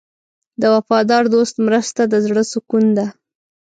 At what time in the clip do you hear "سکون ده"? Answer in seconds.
2.51-3.05